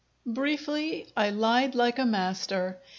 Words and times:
Briefly, 0.25 1.05
I 1.15 1.29
lied 1.29 1.75
like 1.75 1.99
a 1.99 2.05
master. 2.07 2.81